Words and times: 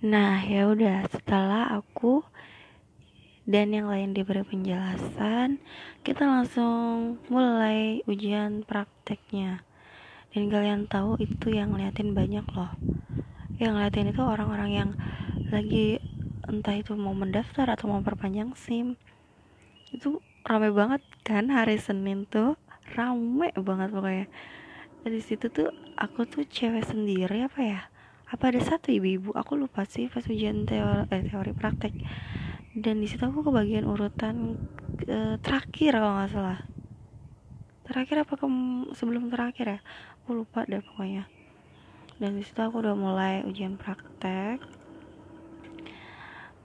Nah, 0.00 0.40
ya 0.48 0.64
udah 0.64 1.04
setelah 1.12 1.76
aku 1.76 2.24
dan 3.44 3.68
yang 3.68 3.92
lain 3.92 4.16
diberi 4.16 4.40
penjelasan, 4.40 5.60
kita 6.00 6.24
langsung 6.24 7.20
mulai 7.28 8.00
ujian 8.08 8.64
prakteknya. 8.64 9.60
Dan 10.32 10.48
kalian 10.48 10.88
tahu 10.88 11.20
itu 11.20 11.52
yang 11.52 11.76
ngeliatin 11.76 12.16
banyak 12.16 12.48
loh. 12.48 12.72
Yang 13.60 13.72
ngeliatin 13.76 14.08
itu 14.08 14.22
orang-orang 14.24 14.70
yang 14.72 14.90
lagi 15.52 16.00
entah 16.48 16.80
itu 16.80 16.96
mau 16.96 17.12
mendaftar 17.12 17.68
atau 17.68 17.92
mau 17.92 18.00
perpanjang 18.00 18.56
SIM. 18.56 18.96
Itu 19.92 20.24
rame 20.48 20.72
banget 20.72 21.04
kan 21.28 21.52
hari 21.52 21.76
Senin 21.76 22.24
tuh, 22.24 22.56
rame 22.96 23.52
banget 23.52 23.92
pokoknya. 23.92 24.26
Dari 25.04 25.20
situ 25.20 25.52
tuh 25.52 25.68
aku 26.00 26.24
tuh 26.24 26.48
cewek 26.48 26.88
sendiri 26.88 27.44
apa 27.44 27.60
ya? 27.60 27.82
Apa 28.30 28.54
ada 28.54 28.62
satu 28.62 28.94
ibu-ibu 28.94 29.34
aku 29.34 29.58
lupa 29.58 29.82
sih 29.82 30.06
pas 30.06 30.22
ujian 30.22 30.62
teori, 30.62 31.02
eh, 31.10 31.22
teori 31.26 31.50
praktek. 31.50 31.94
Dan 32.70 33.02
di 33.02 33.10
situ 33.10 33.26
aku 33.26 33.42
kebagian 33.42 33.82
urutan 33.82 34.54
ke, 35.02 35.42
terakhir 35.42 35.98
kalau 35.98 36.14
nggak 36.14 36.30
salah. 36.30 36.60
Terakhir 37.82 38.22
apa 38.22 38.34
ke 38.38 38.46
sebelum 38.94 39.34
terakhir 39.34 39.66
ya? 39.66 39.80
Aku 40.22 40.38
lupa 40.38 40.62
deh 40.62 40.78
pokoknya. 40.78 41.26
Dan 42.22 42.38
di 42.38 42.46
situ 42.46 42.62
aku 42.62 42.78
udah 42.78 42.94
mulai 42.94 43.42
ujian 43.42 43.74
praktek. 43.74 44.62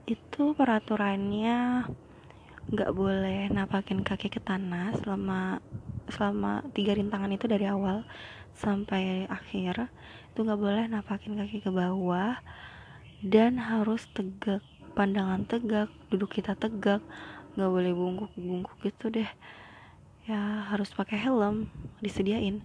Itu 0.06 0.54
peraturannya 0.54 1.82
nggak 2.66 2.94
boleh 2.94 3.50
napakin 3.50 4.06
kaki 4.06 4.30
ke 4.30 4.38
tanah 4.38 4.94
selama 5.02 5.58
selama 6.06 6.62
tiga 6.70 6.94
rintangan 6.94 7.34
itu 7.34 7.50
dari 7.50 7.66
awal 7.66 8.06
sampai 8.56 9.28
akhir 9.28 9.92
itu 10.32 10.38
nggak 10.40 10.60
boleh 10.60 10.84
napakin 10.88 11.36
kaki 11.36 11.64
ke 11.64 11.70
bawah. 11.72 12.40
Dan 13.24 13.56
harus 13.56 14.04
tegak 14.12 14.60
pandangan 14.92 15.44
tegak 15.48 15.88
duduk 16.12 16.36
kita 16.36 16.56
tegak. 16.56 17.00
Nggak 17.56 17.70
boleh 17.72 17.92
bungkuk 17.92 18.32
bungkuk 18.36 18.76
gitu 18.84 19.12
deh. 19.12 19.28
Ya 20.28 20.68
harus 20.72 20.92
pakai 20.92 21.20
helm 21.20 21.68
disediain. 22.00 22.60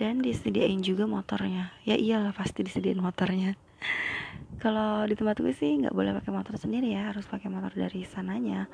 Dan 0.00 0.24
disediain 0.24 0.80
juga 0.80 1.04
motornya. 1.04 1.76
Ya 1.84 1.94
iyalah 1.94 2.32
pasti 2.32 2.64
disediain 2.64 2.98
motornya. 2.98 3.54
Kalau 4.62 5.04
di 5.04 5.14
tempat 5.14 5.38
gue 5.38 5.52
sih 5.52 5.76
nggak 5.76 5.92
boleh 5.92 6.16
pakai 6.16 6.32
motor 6.32 6.56
sendiri 6.56 6.90
ya. 6.90 7.12
Harus 7.12 7.28
pakai 7.28 7.52
motor 7.52 7.70
dari 7.76 8.02
sananya. 8.08 8.66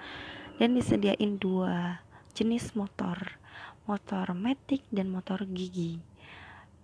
Dan 0.56 0.72
disediain 0.72 1.36
dua 1.36 2.06
jenis 2.36 2.76
motor 2.76 3.40
motor 3.86 4.34
metik 4.34 4.82
dan 4.90 5.08
motor 5.08 5.46
gigi. 5.46 6.02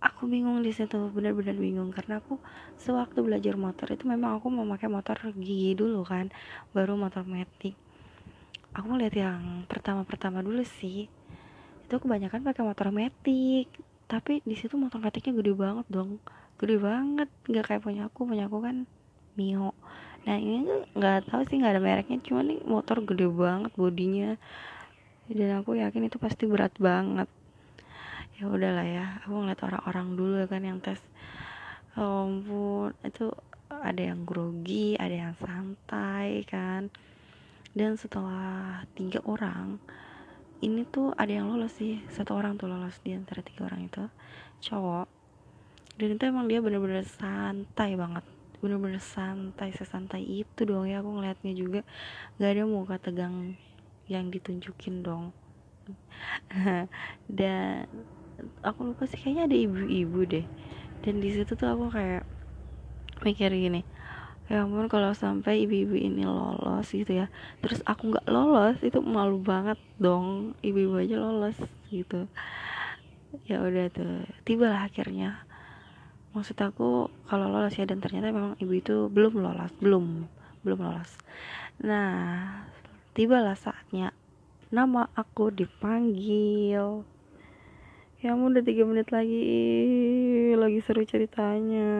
Aku 0.03 0.27
bingung 0.27 0.62
di 0.62 0.75
situ 0.75 1.11
benar-benar 1.11 1.55
bingung 1.55 1.91
karena 1.95 2.19
aku 2.19 2.39
sewaktu 2.78 3.22
belajar 3.22 3.55
motor 3.55 3.91
itu 3.91 4.06
memang 4.06 4.39
aku 4.39 4.50
mau 4.50 4.67
pakai 4.67 4.91
motor 4.91 5.19
gigi 5.34 5.75
dulu 5.75 6.03
kan 6.06 6.30
baru 6.75 6.95
motor 6.98 7.27
metik. 7.27 7.75
Aku 8.73 8.97
lihat 8.97 9.14
yang 9.14 9.69
pertama-pertama 9.69 10.41
dulu 10.41 10.64
sih 10.64 11.06
itu 11.84 11.95
kebanyakan 12.00 12.41
pakai 12.41 12.62
motor 12.64 12.89
metik 12.89 13.69
tapi 14.08 14.41
di 14.48 14.56
situ 14.56 14.80
motor 14.80 14.97
metiknya 14.97 15.36
gede 15.36 15.53
banget 15.53 15.86
dong 15.92 16.17
gede 16.56 16.80
banget 16.80 17.28
nggak 17.45 17.64
kayak 17.69 17.83
punya 17.84 18.08
aku 18.08 18.25
punya 18.25 18.48
aku 18.48 18.58
kan 18.64 18.89
mio. 19.36 19.77
Nah 20.25 20.39
ini 20.39 20.64
nggak 20.95 21.28
tahu 21.28 21.45
sih 21.50 21.58
nggak 21.58 21.78
ada 21.78 21.83
mereknya 21.83 22.19
cuma 22.23 22.41
nih 22.47 22.62
motor 22.62 23.03
gede 23.03 23.27
banget 23.28 23.75
bodinya 23.75 24.39
dan 25.31 25.62
aku 25.62 25.78
yakin 25.78 26.11
itu 26.11 26.19
pasti 26.19 26.51
berat 26.51 26.75
banget. 26.83 27.31
Ya 28.41 28.51
udahlah 28.51 28.83
ya 28.83 29.06
aku 29.23 29.39
ngeliat 29.39 29.61
orang-orang 29.62 30.09
dulu 30.19 30.34
kan 30.51 30.62
yang 30.67 30.83
tes. 30.83 30.98
Oh 31.95 32.27
ampun 32.27 32.97
itu 33.06 33.31
ada 33.69 34.03
yang 34.03 34.27
grogi 34.27 34.98
ada 34.98 35.31
yang 35.31 35.34
santai 35.39 36.42
kan. 36.48 36.91
Dan 37.73 37.97
setelah 37.97 38.84
tiga 38.98 39.23
orang 39.24 39.80
ini 40.63 40.85
tuh 40.85 41.14
ada 41.14 41.30
yang 41.30 41.48
lolos 41.48 41.79
sih. 41.79 42.02
Satu 42.11 42.35
orang 42.36 42.58
tuh 42.61 42.69
lolos 42.69 42.98
di 43.01 43.14
antara 43.14 43.41
tiga 43.41 43.70
orang 43.70 43.86
itu 43.86 44.02
cowok. 44.69 45.07
Dan 45.96 46.17
itu 46.17 46.23
emang 46.29 46.51
dia 46.51 46.58
bener-bener 46.58 47.05
santai 47.07 47.96
banget. 47.96 48.25
Bener-bener 48.58 49.02
santai 49.02 49.75
sesantai 49.75 50.23
itu 50.23 50.61
dong 50.63 50.86
ya 50.86 51.01
aku 51.01 51.11
ngeliatnya 51.14 51.52
juga. 51.57 51.80
Gak 52.39 52.58
ada 52.58 52.64
muka 52.64 52.96
tegang 53.01 53.57
yang 54.08 54.30
ditunjukin 54.30 55.02
dong. 55.07 55.35
Dan 57.39 57.86
aku 58.63 58.80
lupa 58.92 59.07
sih 59.07 59.18
kayaknya 59.18 59.51
ada 59.51 59.57
ibu-ibu 59.58 60.20
deh. 60.27 60.46
Dan 61.02 61.18
di 61.18 61.30
situ 61.35 61.52
tuh 61.58 61.68
aku 61.68 61.90
kayak 61.90 62.24
mikir 63.23 63.55
gini 63.55 63.86
ya 64.51 64.67
ampun 64.67 64.90
kalau 64.90 65.14
sampai 65.14 65.64
ibu-ibu 65.64 65.95
ini 65.96 66.27
lolos 66.27 66.90
gitu 66.92 67.24
ya. 67.24 67.27
Terus 67.63 67.80
aku 67.89 68.13
nggak 68.13 68.27
lolos 68.29 68.77
itu 68.83 68.98
malu 69.01 69.39
banget 69.40 69.79
dong 69.96 70.52
ibu-ibu 70.61 71.01
aja 71.01 71.17
lolos 71.17 71.57
gitu. 71.89 72.27
Ya 73.48 73.64
udah 73.64 73.89
tuh 73.89 74.29
tibalah 74.45 74.84
akhirnya. 74.90 75.46
Maksud 76.36 76.57
aku 76.61 77.13
kalau 77.29 77.46
lolos 77.48 77.77
ya 77.80 77.89
dan 77.89 78.01
ternyata 78.05 78.29
memang 78.33 78.57
ibu 78.61 78.73
itu 78.77 79.08
belum 79.08 79.40
lolos 79.40 79.73
belum 79.80 80.29
belum 80.67 80.79
lolos. 80.84 81.17
Nah 81.80 82.71
tibalah 83.12 83.56
saatnya 83.56 84.17
nama 84.73 85.12
aku 85.12 85.52
dipanggil. 85.52 87.05
Ya 88.24 88.33
udah 88.39 88.62
tiga 88.64 88.89
menit 88.89 89.12
lagi. 89.12 89.45
Lagi 90.56 90.78
seru 90.80 91.05
ceritanya 91.05 91.90